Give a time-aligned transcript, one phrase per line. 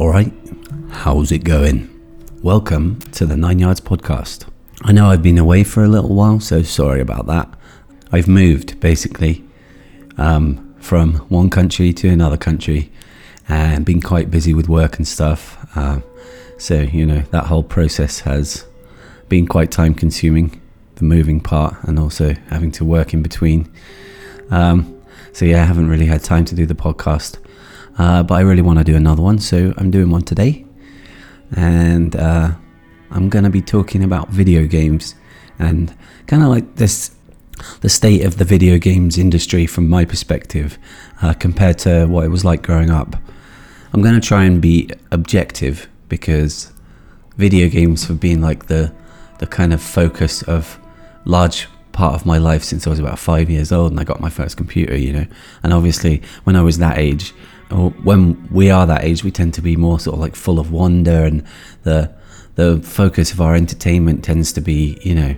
[0.00, 0.32] All right,
[0.92, 1.90] how's it going?
[2.42, 4.48] Welcome to the Nine Yards Podcast.
[4.80, 7.52] I know I've been away for a little while, so sorry about that.
[8.10, 9.44] I've moved basically
[10.16, 12.90] um, from one country to another country
[13.46, 15.58] and been quite busy with work and stuff.
[15.76, 16.00] Uh,
[16.56, 18.64] so, you know, that whole process has
[19.28, 20.62] been quite time consuming,
[20.94, 23.70] the moving part, and also having to work in between.
[24.50, 24.98] Um,
[25.34, 27.36] so, yeah, I haven't really had time to do the podcast.
[28.00, 30.64] Uh, but I really want to do another one, so I'm doing one today.
[31.54, 32.52] And uh,
[33.10, 35.14] I'm going to be talking about video games
[35.58, 35.94] and
[36.26, 37.14] kind of like this
[37.82, 40.78] the state of the video games industry from my perspective
[41.20, 43.16] uh, compared to what it was like growing up.
[43.92, 46.72] I'm going to try and be objective because
[47.36, 48.94] video games have been like the
[49.40, 50.78] the kind of focus of
[51.26, 54.20] large part of my life since I was about five years old and I got
[54.20, 55.26] my first computer, you know.
[55.62, 57.34] And obviously, when I was that age,
[57.70, 60.58] Oh, when we are that age, we tend to be more sort of like full
[60.58, 61.44] of wonder, and
[61.84, 62.12] the
[62.56, 65.36] the focus of our entertainment tends to be, you know,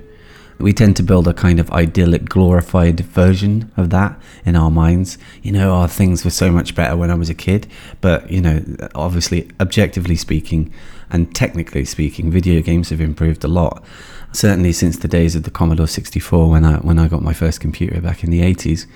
[0.58, 5.18] we tend to build a kind of idyllic, glorified version of that in our minds.
[5.42, 7.66] You know, our things were so much better when I was a kid,
[8.00, 10.72] but you know, obviously, objectively speaking,
[11.10, 13.84] and technically speaking, video games have improved a lot.
[14.32, 17.60] Certainly since the days of the Commodore 64 when I when I got my first
[17.60, 18.86] computer back in the 80s.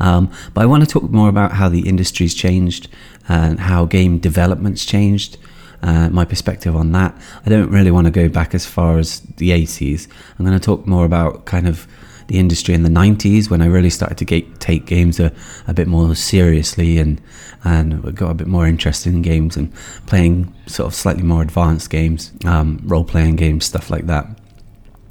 [0.00, 2.88] Um, but I want to talk more about how the industry's changed
[3.28, 5.38] and how game development's changed.
[5.82, 7.12] Uh, my perspective on that.
[7.44, 10.06] I don't really want to go back as far as the 80s.
[10.38, 11.88] I'm going to talk more about kind of
[12.28, 15.32] the industry in the 90s when I really started to get, take games a,
[15.66, 17.20] a bit more seriously and
[17.64, 19.72] and got a bit more interested in games and
[20.06, 24.26] playing sort of slightly more advanced games, um, role playing games, stuff like that.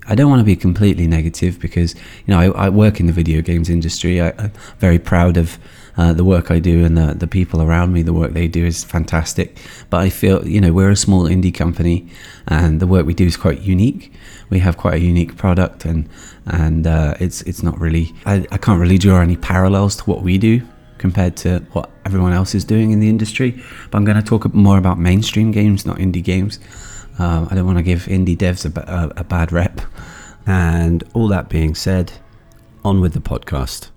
[0.07, 1.93] I don't want to be completely negative because
[2.25, 4.19] you know I, I work in the video games industry.
[4.21, 5.59] I, am very proud of
[5.97, 8.01] uh, the work I do and the the people around me.
[8.01, 9.57] The work they do is fantastic.
[9.89, 12.07] But I feel you know we're a small indie company,
[12.47, 14.11] and the work we do is quite unique.
[14.49, 16.09] We have quite a unique product, and
[16.45, 18.13] and uh, it's it's not really.
[18.25, 20.61] I, I can't really draw any parallels to what we do
[20.97, 23.51] compared to what everyone else is doing in the industry.
[23.89, 26.59] But I'm going to talk more about mainstream games, not indie games.
[27.19, 29.81] Um, I don't want to give indie devs a, a, a bad rep.
[30.45, 32.11] And all that being said,
[32.83, 33.89] on with the podcast.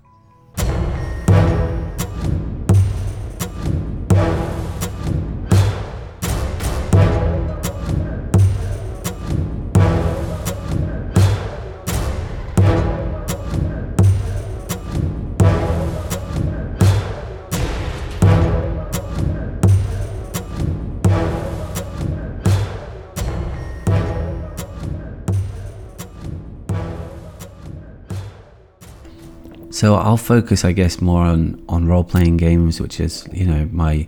[29.85, 33.69] So I'll focus, I guess, more on, on role playing games, which is, you know,
[33.71, 34.07] my,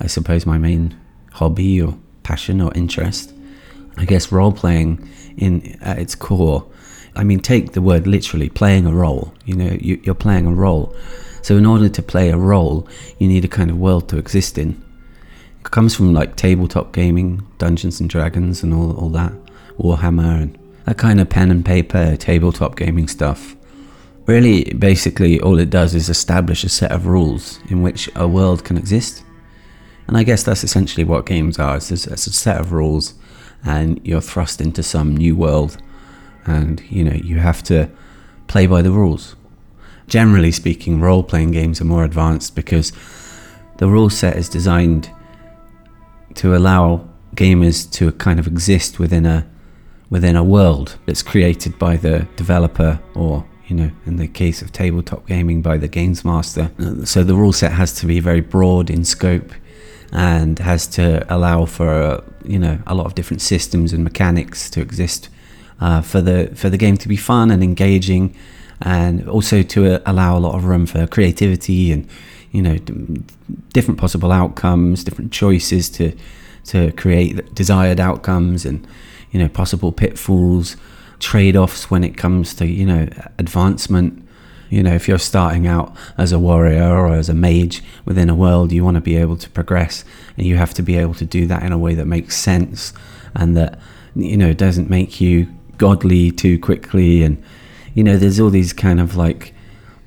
[0.00, 0.98] I suppose, my main
[1.32, 3.30] hobby or passion or interest.
[3.98, 5.06] I guess role playing,
[5.36, 6.66] in at its core,
[7.14, 9.34] I mean, take the word literally, playing a role.
[9.44, 10.96] You know, you, you're playing a role.
[11.42, 14.56] So in order to play a role, you need a kind of world to exist
[14.56, 14.82] in.
[15.60, 19.34] It comes from like tabletop gaming, Dungeons and Dragons, and all all that,
[19.76, 23.56] Warhammer, and that kind of pen and paper tabletop gaming stuff
[24.26, 28.64] Really, basically, all it does is establish a set of rules in which a world
[28.64, 29.24] can exist.
[30.06, 33.14] And I guess that's essentially what games are it's a, it's a set of rules,
[33.64, 35.76] and you're thrust into some new world,
[36.44, 37.90] and you know, you have to
[38.46, 39.34] play by the rules.
[40.06, 42.92] Generally speaking, role playing games are more advanced because
[43.78, 45.10] the rule set is designed
[46.34, 49.46] to allow gamers to kind of exist within a
[50.10, 54.70] within a world that's created by the developer or you know, in the case of
[54.70, 56.70] tabletop gaming by the games master.
[57.06, 59.50] So the rule set has to be very broad in scope
[60.12, 64.82] and has to allow for you know a lot of different systems and mechanics to
[64.82, 65.30] exist
[65.80, 68.36] uh, for the for the game to be fun and engaging,
[68.82, 72.06] and also to uh, allow a lot of room for creativity and
[72.50, 72.76] you know
[73.72, 76.12] different possible outcomes, different choices to
[76.66, 78.86] to create desired outcomes and
[79.30, 80.76] you know possible pitfalls
[81.22, 83.08] trade-offs when it comes to you know
[83.38, 84.18] advancement.
[84.68, 88.34] You know if you're starting out as a warrior or as a mage within a
[88.34, 90.02] world you want to be able to progress
[90.36, 92.94] and you have to be able to do that in a way that makes sense
[93.34, 93.78] and that
[94.16, 95.46] you know doesn't make you
[95.76, 97.42] godly too quickly and
[97.94, 99.54] you know there's all these kind of like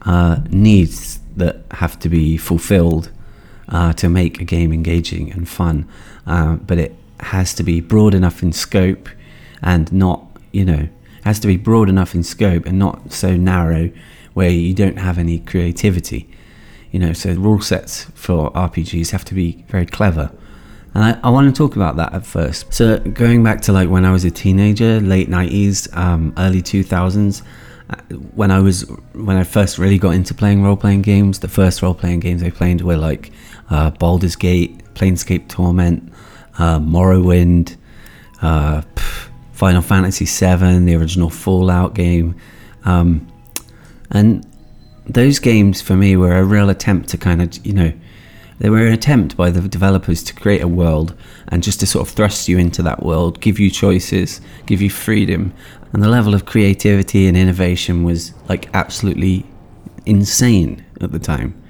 [0.01, 3.11] uh, needs that have to be fulfilled
[3.69, 5.87] uh, to make a game engaging and fun
[6.25, 9.09] uh, but it has to be broad enough in scope
[9.61, 10.87] and not you know
[11.25, 13.91] has to be broad enough in scope and not so narrow
[14.33, 16.29] where you don't have any creativity.
[16.91, 20.31] You know, so rule sets for RPGs have to be very clever
[20.95, 22.73] And I, I want to talk about that at first.
[22.73, 27.41] So, going back to like when I was a teenager, late 90s, um, early 2000s,
[27.89, 27.95] uh,
[28.33, 28.83] when I was
[29.13, 32.41] when I first really got into playing role playing games, the first role playing games
[32.41, 33.31] I played were like
[33.69, 36.13] uh, Baldur's Gate, Planescape Torment,
[36.57, 37.75] uh, Morrowind,
[38.41, 38.81] uh,
[39.55, 42.35] Final Fantasy VII, the original Fallout game,
[42.83, 43.25] um,
[44.11, 44.45] and
[45.07, 47.93] those games for me were a real attempt to kind of you know
[48.59, 51.15] they were an attempt by the developers to create a world
[51.49, 54.89] and just to sort of thrust you into that world, give you choices, give you
[54.89, 55.53] freedom.
[55.91, 59.45] And the level of creativity and innovation was like absolutely
[60.05, 61.61] insane at the time.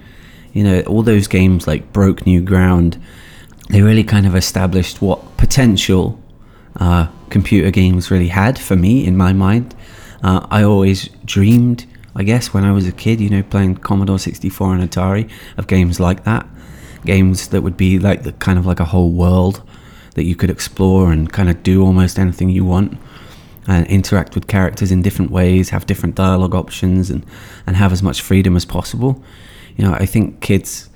[0.53, 3.01] You know, all those games like broke new ground.
[3.69, 6.21] They really kind of established what potential
[6.79, 9.75] uh, computer games really had for me in my mind.
[10.23, 11.85] Uh, I always dreamed,
[12.15, 15.67] I guess, when I was a kid, you know, playing Commodore 64 and Atari, of
[15.67, 16.47] games like that
[17.05, 19.61] games that would be like the kind of like a whole world
[20.15, 22.97] that you could explore and kind of do almost anything you want
[23.67, 27.25] and interact with characters in different ways, have different dialogue options, and,
[27.65, 29.23] and have as much freedom as possible.
[29.75, 30.89] You know, I think kids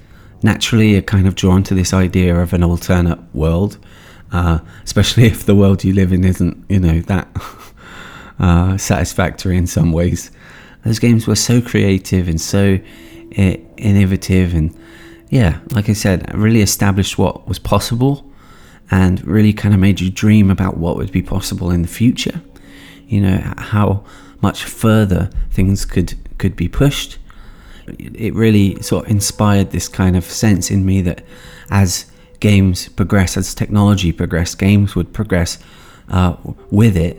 [0.43, 3.77] naturally are kind of drawn to this idea of an alternate world,
[4.31, 7.27] uh, especially if the world you live in isn't, you know, that
[8.39, 10.31] uh, satisfactory in some ways.
[10.85, 12.79] Those games were so creative and so
[13.31, 14.75] innovative and
[15.29, 18.25] yeah, like I said, really established what was possible
[18.89, 22.41] and really kind of made you dream about what would be possible in the future.
[23.07, 24.03] You know, how
[24.41, 27.19] much further things could could be pushed.
[27.87, 31.23] It really sort of inspired this kind of sense in me that
[31.69, 32.05] as
[32.39, 35.59] games progress, as technology progressed, games would progress
[36.09, 36.36] uh,
[36.71, 37.18] with it,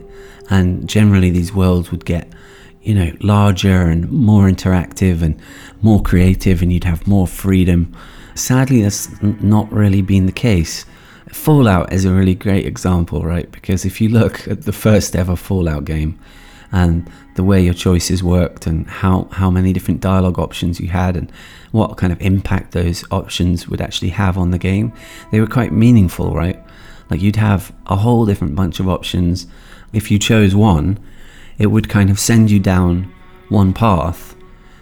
[0.50, 2.28] and generally these worlds would get
[2.82, 5.38] you know, larger and more interactive and
[5.82, 7.94] more creative, and you'd have more freedom.
[8.34, 10.86] Sadly, that's not really been the case.
[11.28, 13.50] Fallout is a really great example, right?
[13.52, 16.18] Because if you look at the first ever Fallout game
[16.72, 17.08] and
[17.40, 21.32] the way your choices worked and how, how many different dialogue options you had and
[21.70, 24.92] what kind of impact those options would actually have on the game,
[25.32, 26.62] they were quite meaningful, right?
[27.08, 29.46] Like you'd have a whole different bunch of options.
[29.94, 30.98] If you chose one,
[31.56, 33.10] it would kind of send you down
[33.48, 34.36] one path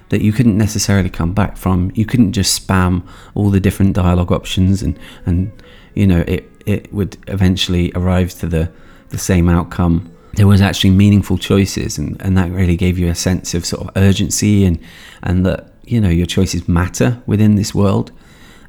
[0.08, 1.92] that you couldn't necessarily come back from.
[1.94, 3.06] You couldn't just spam
[3.36, 5.52] all the different dialogue options and, and
[5.94, 8.72] you know, it, it would eventually arrive to the,
[9.10, 10.12] the same outcome.
[10.34, 13.88] There was actually meaningful choices and, and that really gave you a sense of sort
[13.88, 14.78] of urgency and,
[15.22, 18.12] and that, you know, your choices matter within this world.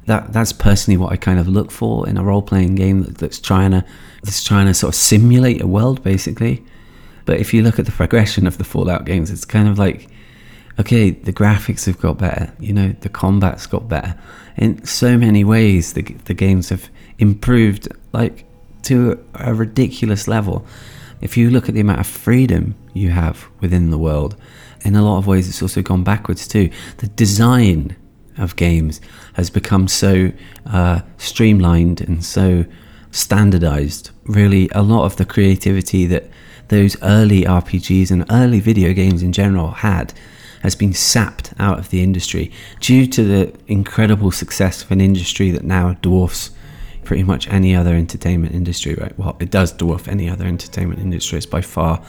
[0.06, 3.18] That that's personally what I kind of look for in a role playing game that,
[3.18, 3.84] that's trying to
[4.22, 6.64] that's trying to sort of simulate a world basically.
[7.26, 10.08] But if you look at the progression of the Fallout games, it's kind of like,
[10.80, 14.18] okay, the graphics have got better, you know, the combat's got better.
[14.56, 18.46] In so many ways, the, the games have improved like
[18.82, 20.66] to a ridiculous level.
[21.20, 24.36] If you look at the amount of freedom you have within the world,
[24.82, 26.70] in a lot of ways, it's also gone backwards too.
[26.98, 27.96] The design
[28.38, 29.00] of games
[29.34, 30.32] has become so
[30.66, 32.64] uh, streamlined and so
[33.10, 34.10] standardized.
[34.24, 36.30] Really, a lot of the creativity that
[36.68, 40.14] those early RPGs and early video games in general had
[40.62, 45.50] has been sapped out of the industry due to the incredible success of an industry
[45.50, 46.50] that now dwarfs
[47.10, 49.18] pretty much any other entertainment industry, right?
[49.18, 51.38] Well, it does dwarf any other entertainment industry.
[51.38, 52.00] It's by far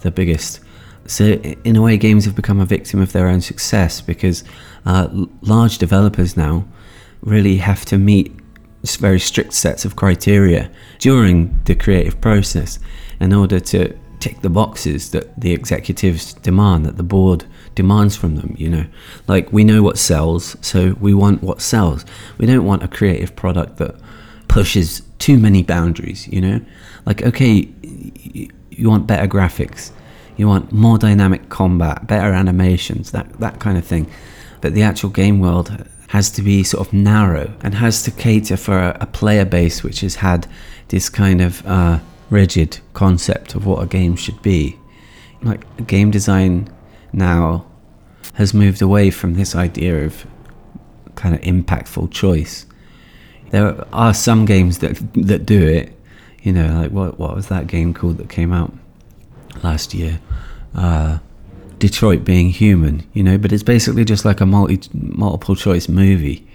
[0.00, 0.60] the biggest.
[1.04, 1.32] So,
[1.64, 4.44] in a way, games have become a victim of their own success because
[4.86, 5.08] uh,
[5.42, 6.64] large developers now
[7.20, 8.34] really have to meet
[8.84, 12.78] very strict sets of criteria during the creative process
[13.20, 17.44] in order to tick the boxes that the executives demand, that the board
[17.74, 18.86] demands from them, you know.
[19.26, 22.06] Like we know what sells, so we want what sells.
[22.38, 23.94] We don't want a creative product that
[24.48, 26.60] pushes too many boundaries, you know.
[27.06, 27.68] Like okay,
[28.70, 29.90] you want better graphics,
[30.36, 34.10] you want more dynamic combat, better animations, that that kind of thing.
[34.60, 38.56] But the actual game world has to be sort of narrow and has to cater
[38.56, 40.46] for a, a player base which has had
[40.88, 41.98] this kind of uh,
[42.30, 44.78] rigid concept of what a game should be.
[45.42, 46.68] Like game design
[47.12, 47.66] now
[48.34, 50.26] has moved away from this idea of
[51.14, 52.66] kind of impactful choice.
[53.50, 55.92] There are some games that that do it.
[56.42, 58.72] You know, like what what was that game called that came out
[59.62, 60.20] last year?
[60.74, 61.18] Uh,
[61.78, 63.06] Detroit being Human.
[63.12, 66.48] You know, but it's basically just like a multi multiple choice movie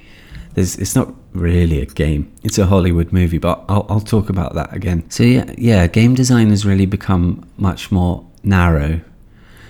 [0.53, 2.31] there's it's not really a game.
[2.43, 5.09] It's a Hollywood movie, but I'll, I'll talk about that again.
[5.09, 9.01] So yeah, yeah, game design has really become much more narrow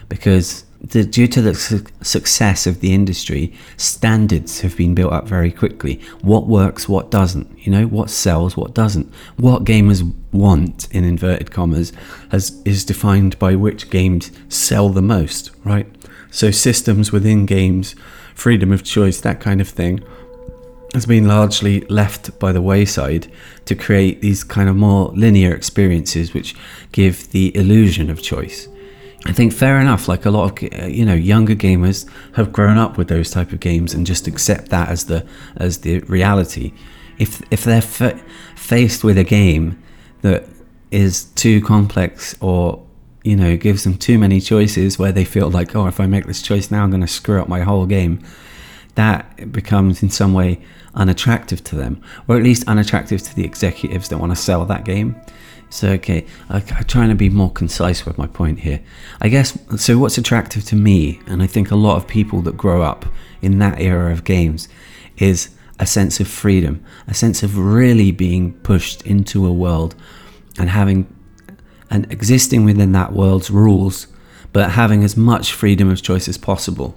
[0.10, 5.28] because the, due to the su- success of the industry, standards have been built up
[5.28, 6.02] very quickly.
[6.22, 9.12] What works, what doesn't, you know, what sells, what doesn't.
[9.38, 11.94] What gamers want, in inverted commas,
[12.32, 15.88] has, is defined by which games sell the most, right?
[16.32, 17.96] So systems within games,
[18.36, 20.04] freedom of choice, that kind of thing,
[20.94, 23.32] has been largely left by the wayside
[23.66, 26.56] to create these kind of more linear experiences which
[26.92, 28.68] give the illusion of choice.
[29.26, 30.08] I think fair enough.
[30.08, 33.54] Like a lot of uh, you know younger gamers have grown up with those type
[33.54, 35.26] of games and just accept that as the
[35.56, 36.74] as the reality.
[37.18, 38.22] If if they're fa-
[38.56, 39.82] faced with a game
[40.22, 40.46] that
[40.92, 42.86] is too complex or
[43.24, 46.26] you know gives them too many choices where they feel like oh if I make
[46.26, 48.20] this choice now I'm going to screw up my whole game,
[48.96, 50.60] that becomes in some way
[50.96, 54.84] unattractive to them, or at least unattractive to the executives that want to sell that
[54.84, 55.16] game.
[55.74, 58.80] So, okay, I, am trying to be more concise with my point here.
[59.20, 62.56] I guess, so what's attractive to me, and I think a lot of people that
[62.56, 63.08] grow up
[63.42, 64.70] in that era of games,
[65.18, 65.50] is
[65.80, 69.96] a sense of freedom, a sense of really being pushed into a world
[70.60, 71.12] and having
[71.90, 74.06] and existing within that world's rules,
[74.52, 76.96] but having as much freedom of choice as possible.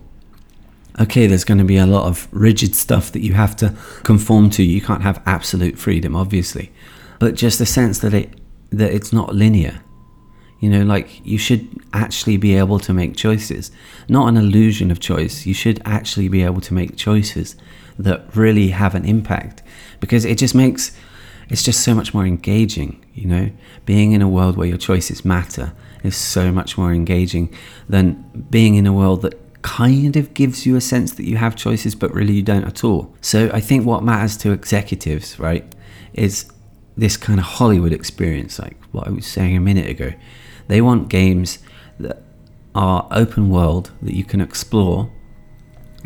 [1.01, 4.51] Okay, there's going to be a lot of rigid stuff that you have to conform
[4.51, 4.63] to.
[4.63, 6.71] You can't have absolute freedom, obviously,
[7.19, 8.39] but just the sense that it
[8.71, 9.81] that it's not linear.
[10.59, 13.71] You know, like you should actually be able to make choices,
[14.09, 15.45] not an illusion of choice.
[15.45, 17.57] You should actually be able to make choices
[17.99, 19.63] that really have an impact
[20.01, 20.97] because it just makes
[21.49, 23.51] it's just so much more engaging, you know.
[23.85, 27.55] Being in a world where your choices matter is so much more engaging
[27.89, 31.57] than being in a world that kind of gives you a sense that you have
[31.57, 33.15] choices but really you don't at all.
[33.21, 35.65] So I think what matters to executives, right,
[36.15, 36.51] is
[36.97, 40.13] this kind of Hollywood experience, like what I was saying a minute ago.
[40.69, 41.59] They want games
[42.01, 42.23] that
[42.75, 45.11] are open world that you can explore,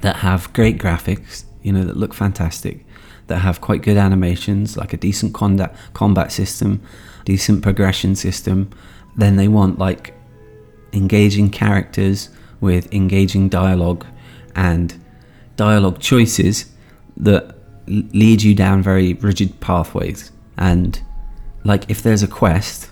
[0.02, 2.84] that have great graphics, you know, that look fantastic,
[3.28, 6.82] that have quite good animations, like a decent combat combat system,
[7.24, 8.70] decent progression system.
[9.16, 10.14] Then they want like
[10.92, 12.30] engaging characters
[12.60, 14.04] with engaging dialogue
[14.56, 14.94] and
[15.56, 16.70] dialogue choices
[17.16, 17.54] that
[17.86, 21.00] lead you down very rigid pathways and
[21.64, 22.90] like if there's a quest,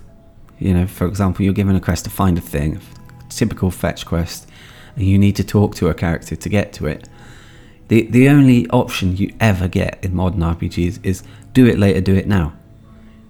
[0.58, 2.80] you know, for example, you're given a quest to find a thing,
[3.28, 4.48] typical fetch quest,
[4.96, 7.08] and you need to talk to a character to get to it.
[7.88, 11.22] The the only option you ever get in modern RPGs is
[11.52, 12.54] do it later, do it now.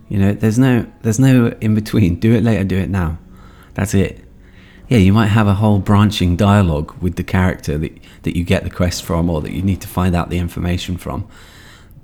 [0.08, 2.16] You know, there's no there's no in between.
[2.16, 3.18] Do it later, do it now.
[3.74, 4.24] That's it.
[4.88, 7.92] Yeah, you might have a whole branching dialogue with the character that
[8.22, 10.96] that you get the quest from or that you need to find out the information
[10.96, 11.28] from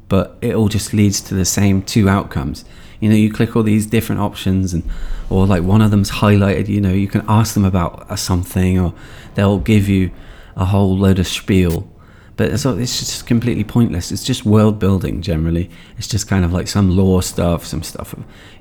[0.08, 2.64] but it all just leads to the same two outcomes.
[3.00, 4.82] You know, you click all these different options, and
[5.30, 6.68] or like one of them's highlighted.
[6.68, 8.94] You know, you can ask them about something, or
[9.34, 10.11] they'll give you
[10.56, 11.90] a whole load of spiel.
[12.37, 14.11] But it's, it's just completely pointless.
[14.11, 15.70] It's just world building generally.
[15.99, 18.14] It's just kind of like some lore stuff, some stuff,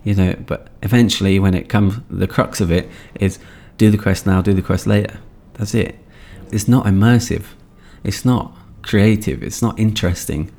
[0.03, 0.35] you know.
[0.45, 3.39] But eventually, when it comes, the crux of it is
[3.77, 5.19] do the quest now, do the quest later.
[5.55, 5.97] That's it.
[6.51, 7.45] It's not immersive.
[8.03, 9.41] It's not creative.
[9.41, 10.51] It's not interesting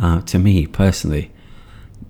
[0.00, 1.30] uh, to me personally.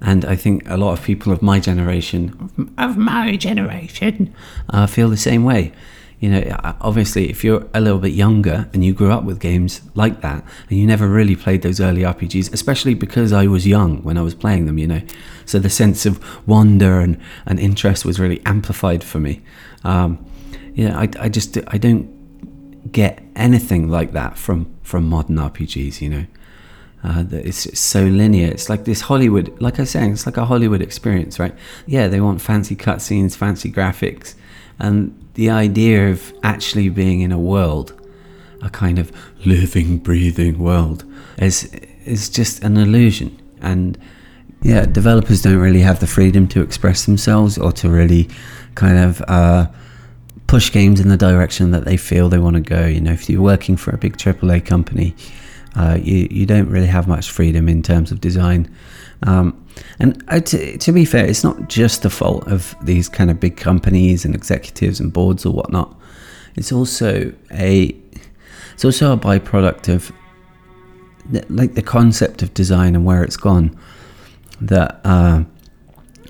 [0.01, 4.33] And I think a lot of people of my generation, of my generation,
[4.71, 5.73] uh, feel the same way.
[6.21, 9.39] You know, uh, obviously, if you're a little bit younger and you grew up with
[9.39, 13.67] games like that, and you never really played those early RPGs, especially because I was
[13.67, 15.03] young when I was playing them, you know,
[15.45, 19.43] so the sense of wonder and, and interest was really amplified for me.
[19.85, 20.25] Um,
[20.75, 22.19] yeah, I, I just I don't
[22.91, 26.27] get anything like that from from modern RPGs, you know.
[27.05, 28.49] Uh, that it's, so linear.
[28.49, 31.55] It's like this Hollywood, like I was saying, it's like a Hollywood experience, right?
[31.87, 34.35] Yeah, they want fancy cutscenes, fancy graphics,
[34.81, 37.93] and the idea of actually being in a world,
[38.63, 39.13] a kind of
[39.47, 41.05] living, breathing world,
[41.39, 41.73] is
[42.05, 43.39] is just an illusion.
[43.61, 43.97] And
[44.63, 48.29] yeah, developers don't really have the freedom to express themselves or to really
[48.75, 49.23] kind of.
[49.29, 49.67] Uh,
[50.49, 52.87] push games in the direction that they feel they want to go.
[52.87, 55.15] You know, if you're working for a big AAA company,
[55.79, 58.69] uh, you you don't really have much freedom in terms of design.
[59.23, 59.65] Um,
[60.01, 63.39] and uh, to, to be fair, it's not just the fault of these kind of
[63.39, 65.97] big companies and executives and boards or whatnot.
[66.57, 67.95] It's also a
[68.75, 70.13] it's also a byproduct of
[71.49, 73.79] like the concept of design and where it's gone.
[74.61, 75.45] That uh,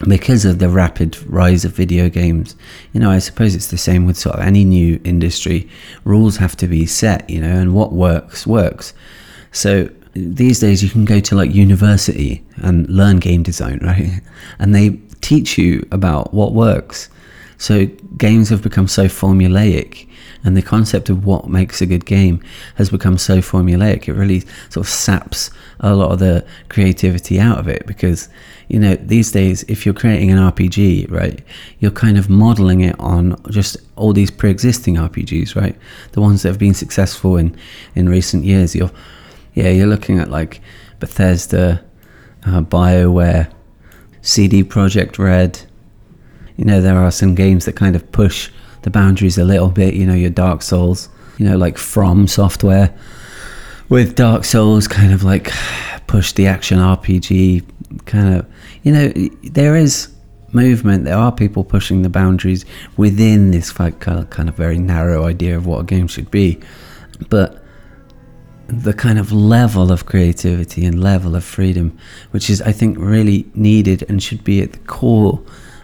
[0.06, 2.54] because of the rapid rise of video games,
[2.92, 5.68] you know, I suppose it's the same with sort of any new industry.
[6.04, 8.92] Rules have to be set, you know, and what works works.
[9.52, 14.20] So these days you can go to like university and learn game design, right?
[14.58, 17.08] And they teach you about what works.
[17.58, 17.86] So
[18.16, 20.06] games have become so formulaic,
[20.44, 22.40] and the concept of what makes a good game
[22.76, 24.06] has become so formulaic.
[24.06, 24.40] It really
[24.70, 25.50] sort of saps
[25.80, 28.28] a lot of the creativity out of it because
[28.68, 31.42] you know these days if you're creating an RPG, right,
[31.80, 35.76] you're kind of modeling it on just all these pre-existing RPGs, right?
[36.12, 37.56] The ones that have been successful in
[37.96, 38.76] in recent years.
[38.76, 38.92] You're
[39.58, 40.60] yeah, you're looking at like
[41.00, 41.84] Bethesda,
[42.46, 43.52] uh, BioWare,
[44.22, 45.62] CD Projekt Red
[46.58, 48.50] you know, there are some games that kind of push
[48.82, 52.92] the boundaries a little bit, you know, your Dark Souls, you know, like From Software
[53.88, 55.50] with Dark Souls kind of like
[56.08, 57.64] push the action RPG
[58.04, 58.46] kind of,
[58.82, 59.08] you know,
[59.44, 60.12] there is
[60.52, 61.04] movement.
[61.04, 62.64] There are people pushing the boundaries
[62.96, 66.58] within this kind of, kind of very narrow idea of what a game should be.
[67.30, 67.62] But
[68.68, 71.98] the kind of level of creativity and level of freedom,
[72.30, 75.42] which is, I think, really needed and should be at the core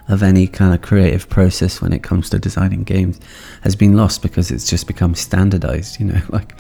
[0.09, 3.19] of any kind of creative process when it comes to designing games
[3.63, 5.99] has been lost because it's just become standardized.
[5.99, 6.55] You know, like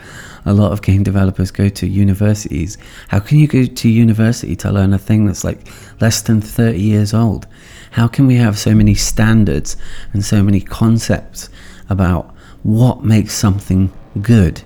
[0.46, 2.78] a lot of game developers go to universities.
[3.08, 5.68] How can you go to university to learn a thing that's like
[6.00, 7.46] less than 30 years old?
[7.90, 9.76] How can we have so many standards
[10.14, 11.50] and so many concepts
[11.90, 14.62] about what makes something good?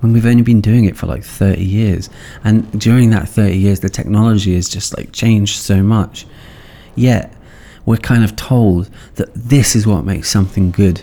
[0.00, 2.10] When we've only been doing it for like 30 years.
[2.44, 6.26] And during that 30 years, the technology has just like changed so much.
[6.94, 7.32] Yet,
[7.86, 11.02] we're kind of told that this is what makes something good,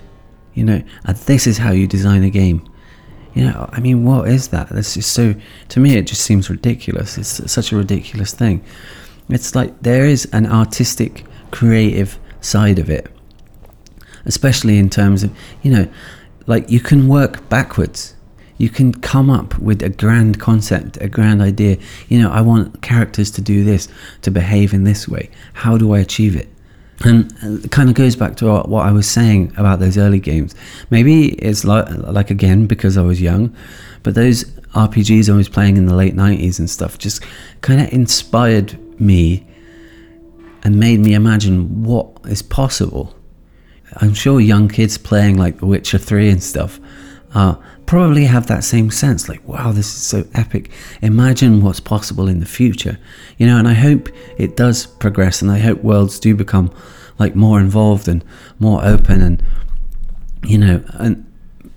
[0.53, 2.69] you know, and this is how you design a game.
[3.33, 4.69] You know, I mean, what is that?
[4.69, 5.33] This is so,
[5.69, 7.17] to me, it just seems ridiculous.
[7.17, 8.63] It's such a ridiculous thing.
[9.29, 13.09] It's like there is an artistic, creative side of it,
[14.25, 15.87] especially in terms of, you know,
[16.45, 18.15] like you can work backwards.
[18.57, 21.77] You can come up with a grand concept, a grand idea.
[22.07, 23.87] You know, I want characters to do this,
[24.21, 25.29] to behave in this way.
[25.53, 26.49] How do I achieve it?
[27.05, 27.31] and
[27.63, 30.55] it kind of goes back to what I was saying about those early games.
[30.89, 33.55] Maybe it's like, like again because I was young,
[34.03, 34.45] but those
[34.75, 37.23] RPGs I was playing in the late '90s and stuff just
[37.61, 39.45] kind of inspired me
[40.63, 43.15] and made me imagine what is possible.
[43.97, 46.79] I'm sure young kids playing like The Witcher 3 and stuff
[47.35, 50.71] uh, probably have that same sense like, wow, this is so epic.
[51.01, 52.97] Imagine what's possible in the future.
[53.37, 56.73] You know, and I hope it does progress and I hope worlds do become
[57.19, 58.23] like more involved and
[58.59, 59.43] more open and,
[60.43, 61.25] you know, and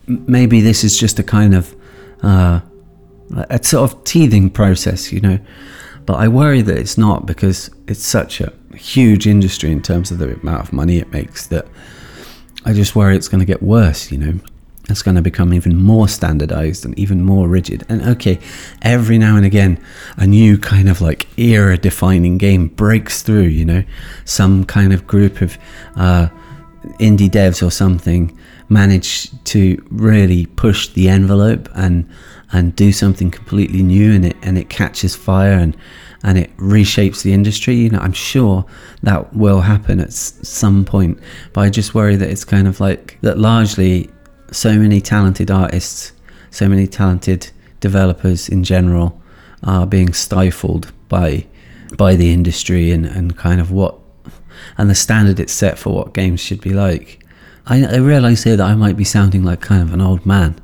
[0.06, 1.74] maybe this is just a kind of,
[2.22, 2.60] uh,
[3.50, 5.38] a sort of teething process, you know.
[6.04, 10.18] But I worry that it's not because it's such a huge industry in terms of
[10.18, 11.66] the amount of money it makes that
[12.64, 14.40] I just worry it's going to get worse, you know
[14.88, 17.84] it's going to become even more standardized and even more rigid.
[17.88, 18.38] And okay,
[18.82, 19.82] every now and again,
[20.16, 23.82] a new kind of like era defining game breaks through, you know,
[24.24, 25.58] some kind of group of
[25.96, 26.28] uh,
[27.00, 28.36] indie devs or something
[28.68, 32.08] manage to really push the envelope and
[32.52, 35.76] and do something completely new and it and it catches fire and
[36.22, 38.64] and it reshapes the industry you know i'm sure
[39.02, 41.18] that will happen at some point
[41.52, 44.10] but i just worry that it's kind of like that largely
[44.50, 46.12] so many talented artists,
[46.50, 49.20] so many talented developers in general
[49.62, 51.46] are being stifled by
[51.96, 53.96] by the industry and, and kind of what
[54.76, 57.22] and the standard it's set for what games should be like.
[57.66, 60.56] I, I realize here that I might be sounding like kind of an old man,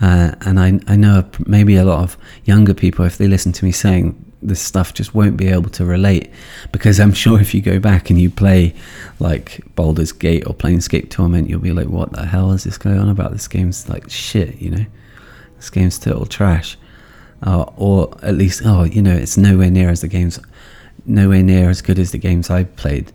[0.00, 3.64] uh, and I I know maybe a lot of younger people if they listen to
[3.64, 6.30] me saying this stuff just won't be able to relate
[6.70, 8.74] because I'm sure if you go back and you play
[9.18, 12.98] like Baldur's Gate or Planescape Torment, you'll be like, what the hell is this going
[12.98, 13.32] on about?
[13.32, 14.86] This game's like shit, you know?
[15.56, 16.76] This game's total trash.
[17.42, 20.38] Uh, or at least, oh, you know, it's nowhere near as the games,
[21.04, 23.12] nowhere near as good as the games I've played.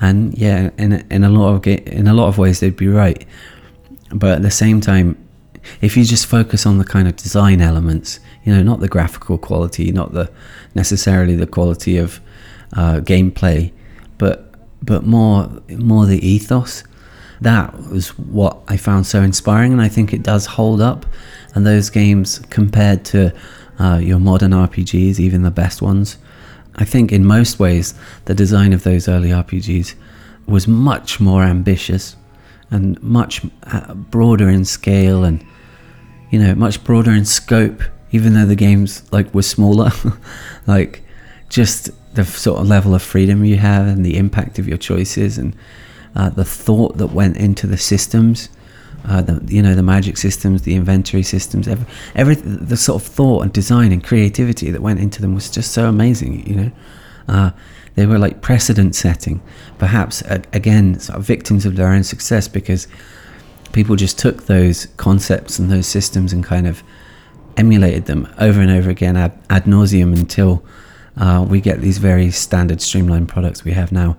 [0.00, 2.88] And yeah, in in a lot of ga- in a lot of ways, they'd be
[2.88, 3.24] right.
[4.12, 5.16] But at the same time,
[5.80, 9.38] if you just focus on the kind of design elements, you know, not the graphical
[9.38, 10.30] quality, not the
[10.74, 12.20] necessarily the quality of
[12.74, 13.72] uh, gameplay,
[14.18, 16.84] but but more more the ethos.
[17.40, 21.06] That was what I found so inspiring, and I think it does hold up.
[21.54, 23.34] And those games, compared to
[23.78, 26.18] uh, your modern RPGs, even the best ones,
[26.76, 27.94] I think in most ways
[28.26, 29.94] the design of those early RPGs
[30.46, 32.16] was much more ambitious
[32.70, 35.44] and much uh, broader in scale and
[36.30, 39.90] you know much broader in scope even though the games like were smaller
[40.66, 41.02] like
[41.48, 45.38] just the sort of level of freedom you have and the impact of your choices
[45.38, 45.54] and
[46.16, 48.48] uh, the thought that went into the systems
[49.06, 53.08] uh, the, you know the magic systems the inventory systems every, every the sort of
[53.08, 56.70] thought and design and creativity that went into them was just so amazing you know?
[57.28, 57.50] Uh,
[57.94, 59.42] they were like precedent setting,
[59.78, 62.86] perhaps again sort of victims of their own success because
[63.72, 66.82] people just took those concepts and those systems and kind of
[67.56, 70.62] emulated them over and over again ad, ad nauseum until
[71.16, 74.16] uh, we get these very standard streamlined products we have now.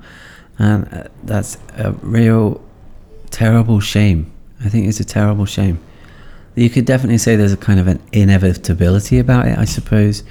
[0.60, 2.62] And uh, that's a real
[3.32, 4.32] terrible shame.
[4.64, 5.80] I think it's a terrible shame.
[6.56, 10.24] You could definitely say there's a kind of an inevitability about it, I suppose.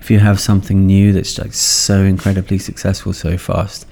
[0.00, 3.86] If you have something new that's like so incredibly successful so fast,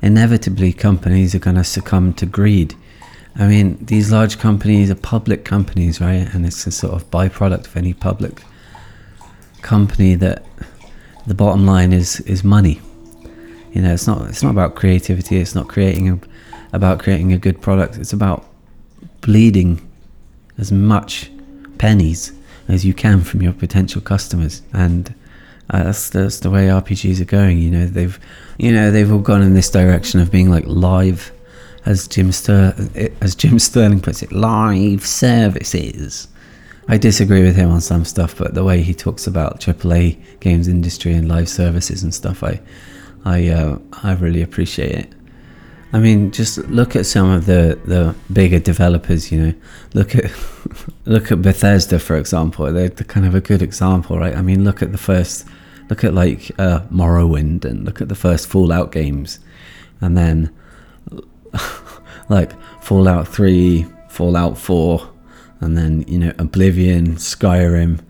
[0.00, 2.74] inevitably companies are going to succumb to greed.
[3.36, 6.32] I mean, these large companies are public companies, right?
[6.34, 8.42] And it's a sort of byproduct of any public
[9.62, 10.44] company that
[11.26, 12.80] the bottom line is is money.
[13.72, 15.38] You know, it's not it's not about creativity.
[15.38, 16.18] It's not creating a,
[16.72, 17.96] about creating a good product.
[17.96, 18.46] It's about
[19.20, 19.80] bleeding
[20.58, 21.30] as much
[21.78, 22.32] pennies
[22.68, 25.14] as you can from your potential customers and
[25.70, 28.18] uh, that's that's the way RPGs are going you know they've
[28.58, 31.32] you know they've all gone in this direction of being like live
[31.86, 32.74] as Jim Ster-
[33.20, 36.28] as Jim Sterling puts it live services
[36.86, 40.68] I disagree with him on some stuff but the way he talks about AAA games
[40.68, 42.60] industry and live services and stuff I
[43.24, 45.14] I uh, I really appreciate it
[45.94, 49.30] I mean, just look at some of the, the bigger developers.
[49.30, 49.54] You know,
[49.94, 50.32] look at
[51.04, 52.70] look at Bethesda for example.
[52.72, 54.34] They're kind of a good example, right?
[54.34, 55.46] I mean, look at the first,
[55.88, 59.38] look at like uh, Morrowind, and look at the first Fallout games,
[60.00, 60.52] and then
[62.28, 65.10] like Fallout Three, Fallout Four,
[65.60, 68.00] and then you know Oblivion, Skyrim.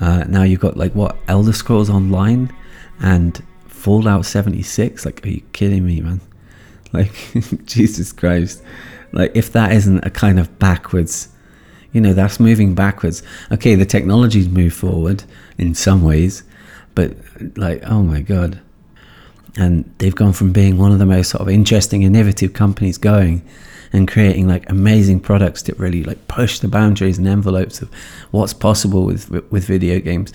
[0.00, 2.52] Uh, now you've got like what Elder Scrolls Online
[3.00, 5.06] and Fallout 76.
[5.06, 6.20] Like, are you kidding me, man?
[6.90, 7.12] Like,
[7.66, 8.62] Jesus Christ.
[9.12, 11.28] Like, if that isn't a kind of backwards,
[11.92, 13.22] you know, that's moving backwards.
[13.52, 15.24] Okay, the technology's moved forward
[15.58, 16.44] in some ways,
[16.94, 17.14] but
[17.58, 18.58] like, oh my God.
[19.58, 23.42] And they've gone from being one of the most sort of interesting, innovative companies going
[23.92, 27.90] and creating like amazing products that really like push the boundaries and envelopes of
[28.30, 30.32] what's possible with with video games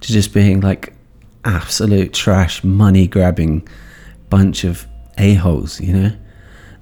[0.00, 0.92] to just being like
[1.44, 3.66] absolute trash money grabbing
[4.28, 4.86] bunch of
[5.18, 6.12] a-holes, you know?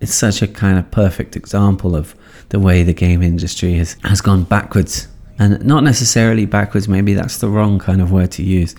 [0.01, 2.15] It's such a kind of perfect example of
[2.49, 5.09] the way the game industry has, has gone backwards.
[5.39, 8.75] And not necessarily backwards, maybe that's the wrong kind of word to use,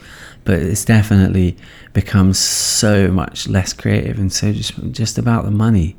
[0.46, 1.58] but it's definitely
[1.94, 5.96] become so much less creative and so just, just about the money,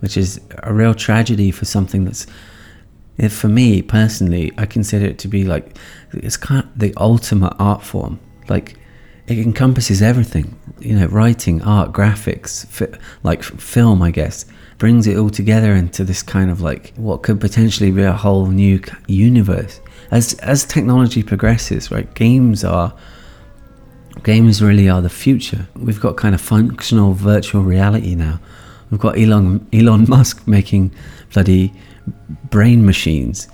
[0.00, 2.26] which is a real tragedy for something that's
[3.28, 5.76] for me personally, I consider it to be like
[6.12, 8.18] it's kind of the ultimate art form.
[8.48, 8.76] Like
[9.30, 14.44] it encompasses everything you know writing art graphics fi- like film i guess
[14.78, 18.46] brings it all together into this kind of like what could potentially be a whole
[18.46, 22.92] new universe as as technology progresses right games are
[24.22, 25.68] games really are the future.
[25.74, 28.40] We've got kind of functional virtual reality now.
[28.90, 30.92] We've got elon elon musk making
[31.32, 31.72] bloody
[32.50, 33.48] brain machines.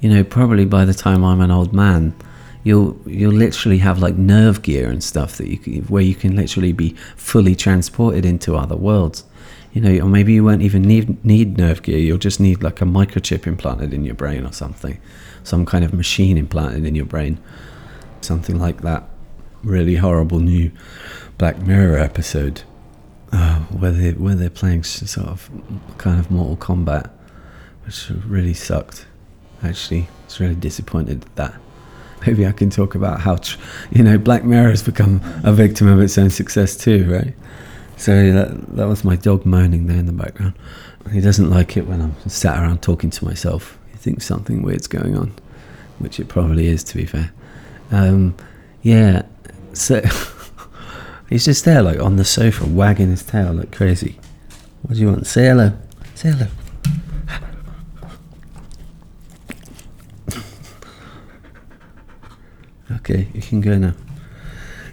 [0.00, 2.14] You know probably by the time i'm an old man
[2.62, 6.36] you'll you'll literally have like nerve gear and stuff that you can, where you can
[6.36, 9.24] literally be fully transported into other worlds.
[9.72, 11.98] You know or maybe you won't even need need nerve gear.
[11.98, 15.00] You'll just need like a microchip implanted in your brain or something.
[15.42, 17.38] Some kind of machine implanted in your brain.
[18.20, 19.08] Something like that
[19.64, 20.70] really horrible new
[21.38, 22.62] black mirror episode
[23.32, 25.50] uh, where they where they're playing sort of
[25.98, 27.10] kind of mortal kombat
[27.84, 29.06] which really sucked
[29.62, 31.54] actually it's really disappointed at that
[32.26, 33.58] maybe I can talk about how, tr-
[33.90, 37.34] you know, Black Mirror has become a victim of its own success too, right?
[37.96, 40.54] So that, that was my dog moaning there in the background.
[41.12, 43.78] He doesn't like it when I'm sat around talking to myself.
[43.92, 45.34] He thinks something weird's going on,
[45.98, 47.32] which it probably is, to be fair.
[47.90, 48.34] Um,
[48.82, 49.22] yeah,
[49.74, 50.02] so
[51.28, 54.18] he's just there, like on the sofa, wagging his tail like crazy.
[54.82, 55.26] What do you want?
[55.26, 55.72] Say hello.
[56.14, 56.46] Say hello.
[62.96, 63.92] Okay, you can go now.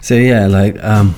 [0.01, 1.13] So yeah, like um,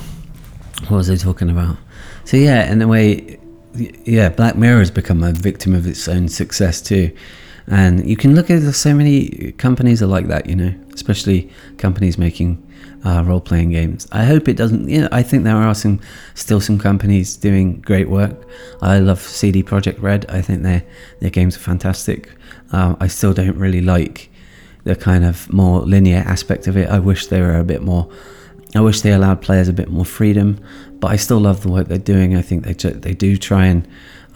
[0.88, 1.76] what was I talking about?
[2.24, 3.38] So yeah, in a way,
[3.74, 7.10] yeah, Black Mirror has become a victim of its own success too.
[7.66, 12.18] And you can look at so many companies are like that, you know, especially companies
[12.18, 12.63] making
[13.04, 14.06] uh, role-playing games.
[14.12, 14.88] I hope it doesn't.
[14.88, 16.00] You know, I think there are some
[16.34, 18.36] still some companies doing great work.
[18.82, 20.26] I love CD Projekt Red.
[20.28, 20.82] I think their
[21.20, 22.30] their games are fantastic.
[22.72, 24.30] Uh, I still don't really like
[24.84, 26.88] the kind of more linear aspect of it.
[26.88, 28.10] I wish they were a bit more.
[28.74, 30.58] I wish they allowed players a bit more freedom,
[31.00, 32.36] but I still love the work they're doing.
[32.36, 33.86] I think they they do try and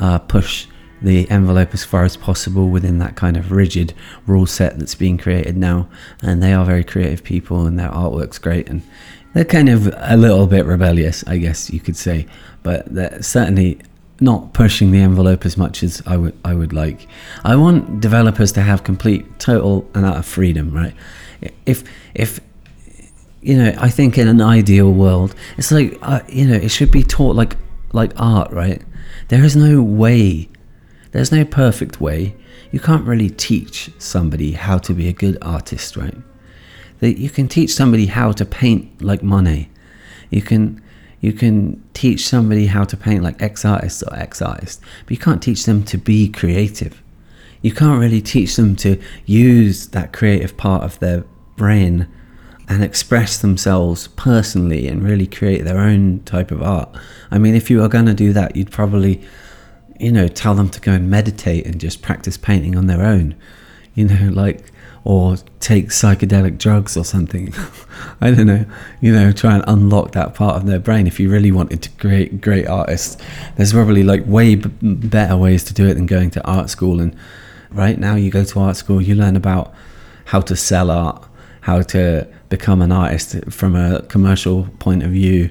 [0.00, 0.66] uh, push
[1.00, 3.94] the envelope as far as possible within that kind of rigid
[4.26, 5.88] rule set that's being created now.
[6.22, 8.82] And they are very creative people, and their artwork's great, and
[9.34, 12.26] they're kind of a little bit rebellious, I guess you could say,
[12.62, 13.80] but they're certainly
[14.20, 17.06] not pushing the envelope as much as I would I would like.
[17.44, 20.74] I want developers to have complete, total, and utter freedom.
[20.74, 20.94] Right?
[21.66, 21.84] If
[22.14, 22.40] if
[23.40, 26.90] you know, I think in an ideal world, it's like uh, you know, it should
[26.90, 27.56] be taught like
[27.92, 28.50] like art.
[28.50, 28.82] Right?
[29.28, 30.48] There is no way.
[31.12, 32.36] There's no perfect way.
[32.70, 36.16] You can't really teach somebody how to be a good artist, right?
[37.00, 39.70] That you can teach somebody how to paint like Monet.
[40.30, 40.82] You can
[41.20, 45.16] you can teach somebody how to paint like X artist or X artist, but you
[45.16, 47.02] can't teach them to be creative.
[47.60, 51.24] You can't really teach them to use that creative part of their
[51.56, 52.06] brain
[52.68, 56.88] and express themselves personally and really create their own type of art.
[57.30, 59.22] I mean, if you are going to do that, you'd probably,
[59.98, 63.34] you know, tell them to go and meditate and just practice painting on their own.
[63.94, 64.70] You know, like
[65.04, 67.54] or take psychedelic drugs or something.
[68.20, 68.66] I don't know,
[69.00, 71.06] you know, try and unlock that part of their brain.
[71.06, 73.16] If you really wanted to create great artists,
[73.56, 77.00] there's probably like way b- better ways to do it than going to art school.
[77.00, 77.16] And
[77.70, 79.72] right now, you go to art school, you learn about
[80.26, 81.24] how to sell art,
[81.62, 85.48] how to become an artist from a commercial point of view.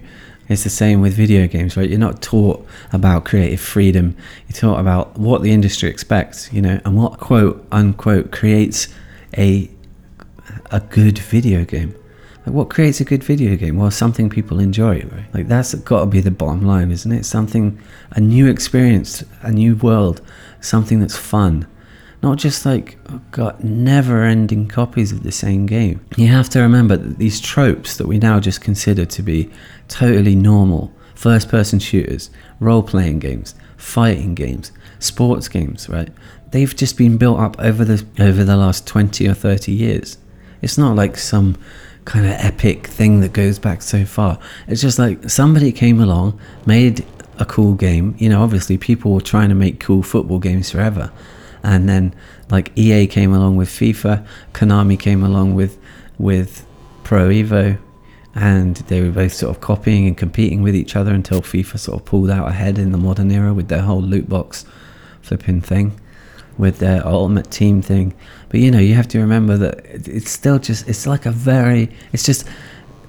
[0.49, 1.89] It's the same with video games, right?
[1.89, 4.15] You're not taught about creative freedom.
[4.47, 8.87] You're taught about what the industry expects, you know, and what quote unquote creates
[9.37, 9.69] a
[10.71, 11.95] a good video game.
[12.45, 13.75] Like what creates a good video game?
[13.75, 15.33] Well, something people enjoy, right?
[15.33, 17.25] Like that's got to be the bottom line, isn't it?
[17.25, 17.77] Something,
[18.11, 20.21] a new experience, a new world,
[20.61, 21.67] something that's fun,
[22.21, 26.03] not just like oh god, never-ending copies of the same game.
[26.15, 29.49] You have to remember that these tropes that we now just consider to be
[29.87, 36.09] totally normal, first-person shooters, role-playing games, fighting games, sports games, right?
[36.51, 40.17] they've just been built up over the over the last 20 or 30 years
[40.61, 41.57] it's not like some
[42.05, 46.39] kind of epic thing that goes back so far it's just like somebody came along
[46.65, 47.05] made
[47.39, 51.11] a cool game you know obviously people were trying to make cool football games forever
[51.67, 52.15] and then
[52.49, 55.77] like EA came along with FIFA Konami came along with
[56.17, 56.65] with
[57.03, 57.77] Pro Evo
[58.33, 61.99] and they were both sort of copying and competing with each other until FIFA sort
[61.99, 64.65] of pulled out ahead in the modern era with their whole loot box
[65.21, 65.99] flipping thing
[66.57, 68.13] with their ultimate team thing.
[68.49, 71.89] But you know, you have to remember that it's still just it's like a very
[72.13, 72.47] it's just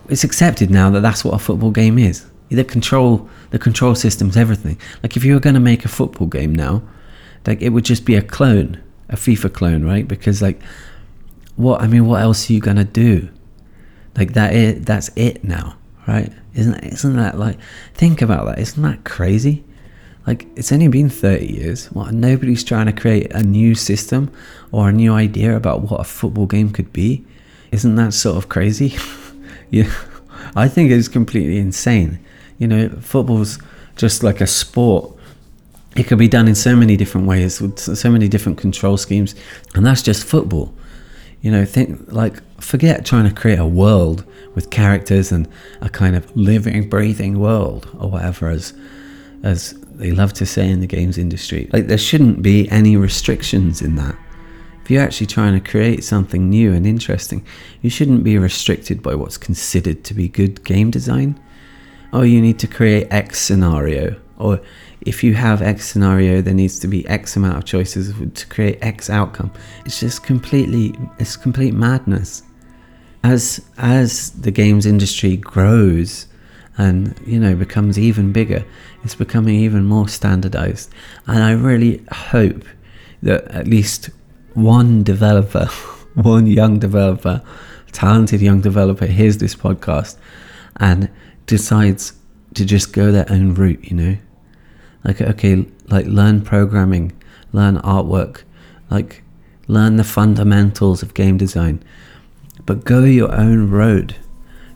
[0.08, 2.26] it's accepted now that that's what a football game is.
[2.48, 4.78] The control the control system's everything.
[5.02, 6.82] Like if you were going to make a football game now,
[7.48, 10.06] like it would just be a clone, a FIFA clone, right?
[10.06, 10.62] Because like
[11.56, 13.28] what I mean, what else are you to do?
[14.16, 16.32] Like that it that's it now, right?
[16.54, 17.58] Isn't isn't that like
[17.94, 18.58] think about that?
[18.58, 19.64] Isn't that crazy?
[20.28, 21.86] Like, it's only been 30 years.
[21.86, 24.30] What, nobody's trying to create a new system
[24.72, 27.24] or a new idea about what a football game could be.
[27.72, 28.94] Isn't that sort of crazy?
[29.70, 29.90] yeah,
[30.54, 32.22] I think it's completely insane.
[32.58, 33.58] You know, football's
[33.96, 35.17] just like a sport.
[35.96, 39.34] It could be done in so many different ways with so many different control schemes,
[39.74, 40.72] and that's just football.
[41.40, 44.24] You know, think like forget trying to create a world
[44.54, 45.48] with characters and
[45.80, 48.74] a kind of living, breathing world or whatever as
[49.42, 51.68] as they love to say in the games industry.
[51.72, 54.16] Like, there shouldn't be any restrictions in that.
[54.82, 57.44] If you're actually trying to create something new and interesting,
[57.82, 61.38] you shouldn't be restricted by what's considered to be good game design.
[62.12, 64.16] Oh, you need to create X scenario.
[64.38, 64.60] Or
[65.02, 68.78] if you have X scenario, there needs to be X amount of choices to create
[68.82, 69.52] X outcome.
[69.84, 72.42] It's just completely, it's complete madness.
[73.24, 76.28] As as the games industry grows,
[76.78, 78.64] and you know becomes even bigger
[79.02, 80.90] it's becoming even more standardized
[81.26, 82.64] and i really hope
[83.22, 84.10] that at least
[84.54, 85.66] one developer
[86.14, 87.42] one young developer
[87.92, 90.16] talented young developer hears this podcast
[90.76, 91.10] and
[91.46, 92.12] decides
[92.54, 94.16] to just go their own route you know
[95.04, 97.12] like okay like learn programming
[97.52, 98.42] learn artwork
[98.90, 99.22] like
[99.66, 101.82] learn the fundamentals of game design
[102.66, 104.16] but go your own road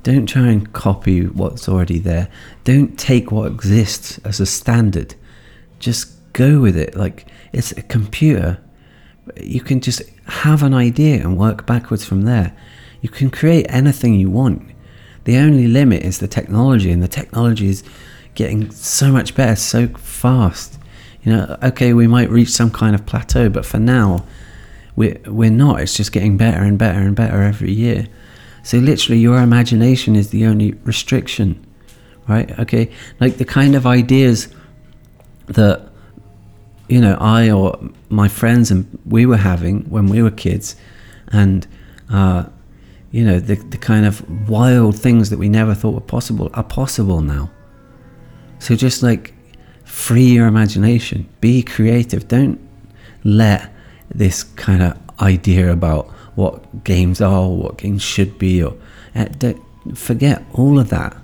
[0.03, 2.29] don't try and copy what's already there.
[2.65, 5.15] Don't take what exists as a standard.
[5.79, 6.97] Just go with it.
[6.97, 8.59] Like it's a computer.
[9.41, 12.57] You can just have an idea and work backwards from there.
[13.01, 14.71] You can create anything you want.
[15.25, 17.85] The only limit is the technology, and the technology is
[18.35, 20.79] getting so much better so fast.
[21.23, 24.25] You know, okay, we might reach some kind of plateau, but for now,
[24.97, 25.81] we're, we're not.
[25.81, 28.09] It's just getting better and better and better every year.
[28.63, 31.65] So literally, your imagination is the only restriction,
[32.29, 32.59] right?
[32.59, 32.91] Okay,
[33.21, 34.49] like the kind of ideas
[35.47, 35.89] that
[36.89, 40.77] you know I or my friends and we were having when we were kids,
[41.29, 41.67] and
[42.11, 42.45] uh,
[43.13, 46.65] you know, the, the kind of wild things that we never thought were possible are
[46.65, 47.51] possible now.
[48.63, 49.35] So just like
[49.85, 52.29] free your imagination, be creative.
[52.29, 52.61] Don't
[53.25, 53.73] let
[54.15, 58.75] this kind of idea about what games are, or what games should be, or
[59.17, 59.27] uh,
[59.97, 61.17] forget all of that.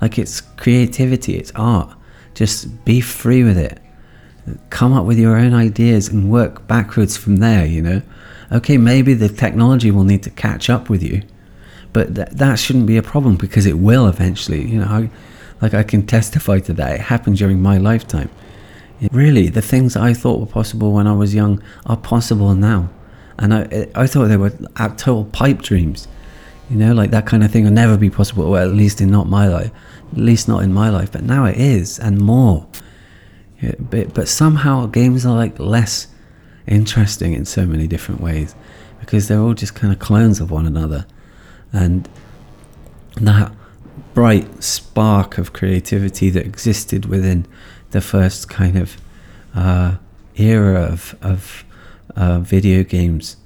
[0.00, 1.94] Like it's creativity, it's art.
[2.32, 3.82] Just be free with it.
[4.70, 8.00] Come up with your own ideas and work backwards from there, you know.
[8.50, 11.20] Okay, maybe the technology will need to catch up with you,
[11.92, 14.86] but th- that shouldn't be a problem because it will eventually, you know.
[14.86, 15.10] I,
[15.60, 16.94] like I can testify to that.
[16.94, 18.30] It happened during my lifetime.
[19.12, 22.90] Really, the things I thought were possible when I was young are possible now.
[23.38, 26.08] And I, I thought they were total pipe dreams.
[26.68, 29.10] You know, like that kind of thing will never be possible, well, at least in
[29.10, 29.70] not my life,
[30.12, 31.12] at least not in my life.
[31.12, 32.66] But now it is, and more.
[33.60, 36.08] Yeah, but, but somehow games are like less
[36.66, 38.54] interesting in so many different ways
[39.00, 41.06] because they're all just kind of clones of one another.
[41.72, 42.08] And
[43.16, 43.52] that
[44.18, 47.46] bright spark of creativity that existed within
[47.92, 48.96] the first kind of
[49.54, 49.94] uh,
[50.34, 51.64] era of, of
[52.16, 53.36] uh, video games,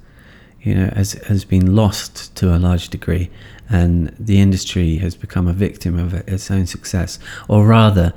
[0.63, 3.29] you know, has, has been lost to a large degree.
[3.69, 8.11] And the industry has become a victim of its own success, or rather,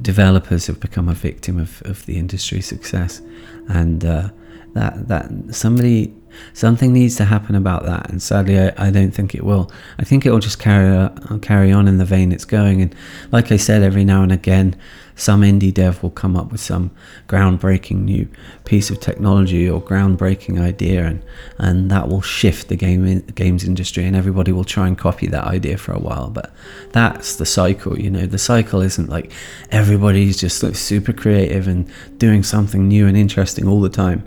[0.00, 3.20] developers have become a victim of, of the industry success.
[3.68, 4.28] And uh,
[4.74, 6.14] that, that somebody
[6.52, 9.70] something needs to happen about that and sadly I, I don't think it will.
[9.98, 12.94] I think it will just carry uh, carry on in the vein it's going and
[13.32, 14.76] like I said every now and again
[15.16, 16.90] some indie dev will come up with some
[17.26, 18.28] groundbreaking new
[18.66, 21.22] piece of technology or groundbreaking idea and
[21.58, 25.26] and that will shift the game in, games industry and everybody will try and copy
[25.26, 26.52] that idea for a while but
[26.92, 28.26] that's the cycle you know?
[28.26, 29.32] The cycle isn't like
[29.70, 34.22] everybody's just like super creative and doing something new and interesting all the time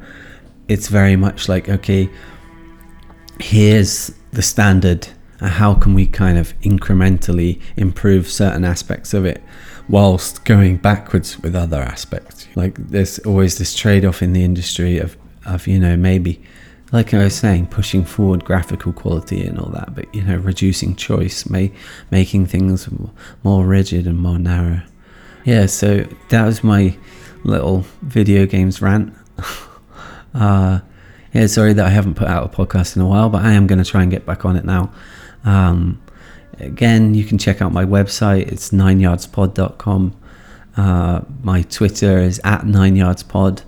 [0.69, 2.10] it's very much like okay
[3.39, 5.08] here's the standard
[5.41, 9.43] and how can we kind of incrementally improve certain aspects of it
[9.88, 15.17] whilst going backwards with other aspects like there's always this trade-off in the industry of
[15.45, 16.41] of you know maybe
[16.91, 20.95] like I was saying, pushing forward graphical quality and all that, but you know, reducing
[20.95, 21.71] choice, may,
[22.10, 22.89] making things
[23.43, 24.82] more rigid and more narrow.
[25.45, 26.97] Yeah, so that was my
[27.43, 29.13] little video games rant.
[30.34, 30.80] Uh,
[31.34, 33.68] yeah, sorry that I haven't put out a podcast in a while, but I am
[33.68, 34.92] going to try and get back on it now.
[35.44, 36.02] Um,
[36.60, 38.52] again, you can check out my website.
[38.52, 40.15] It's nineyardspod.com.
[40.76, 43.63] Uh, my Twitter is at nineyardspod.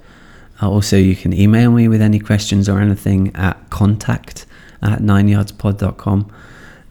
[0.62, 4.46] Uh, also, you can email me with any questions or anything at contact
[4.82, 6.32] at nineyardspod.com.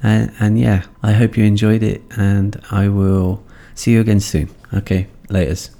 [0.02, 4.50] And, and yeah, I hope you enjoyed it, and I will see you again soon.
[4.72, 5.70] Okay, laters.